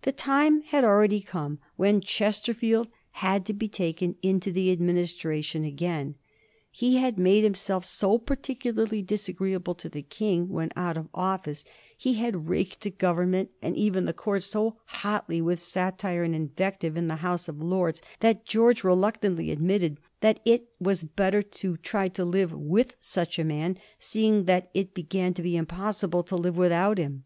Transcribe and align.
The 0.00 0.12
time 0.12 0.62
had 0.62 0.82
already 0.82 1.20
come 1.20 1.58
when 1.76 2.00
Chesterfield 2.00 2.88
had 3.20 3.44
to 3.44 3.52
be 3.52 3.68
taken 3.68 4.16
into 4.22 4.50
the 4.50 4.72
Administration 4.72 5.62
again. 5.62 6.14
He 6.70 6.96
had 6.96 7.18
made 7.18 7.44
himself 7.44 7.84
so 7.84 8.16
particularly 8.16 9.02
disagreeable 9.02 9.74
to 9.74 9.90
the 9.90 10.00
King 10.00 10.48
when 10.48 10.70
out 10.74 10.96
of 10.96 11.10
office, 11.12 11.66
he 11.98 12.14
had 12.14 12.48
raked 12.48 12.80
the 12.80 12.90
Government, 12.90 13.50
and 13.60 13.76
even 13.76 14.06
the 14.06 14.14
Court, 14.14 14.42
so 14.42 14.78
hotly 14.86 15.42
with 15.42 15.60
satire 15.60 16.22
and 16.24 16.34
invective 16.34 16.96
in 16.96 17.08
the 17.08 17.16
House 17.16 17.46
of 17.46 17.60
Lords, 17.60 18.00
that 18.20 18.46
George 18.46 18.82
reluctantly 18.82 19.50
admitted 19.50 19.98
that 20.20 20.40
it 20.46 20.70
was 20.80 21.02
bet 21.04 21.34
ter 21.34 21.42
to 21.42 21.76
try 21.76 22.08
to 22.08 22.24
live 22.24 22.52
with 22.54 22.96
such 23.00 23.38
a 23.38 23.44
man, 23.44 23.76
seeing 23.98 24.44
that 24.44 24.70
it 24.72 24.94
began 24.94 25.34
to 25.34 25.42
be 25.42 25.58
impossible 25.58 26.22
to 26.22 26.36
live 26.36 26.56
without 26.56 26.96
him. 26.96 27.24